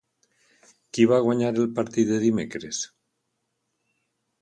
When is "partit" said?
1.81-2.11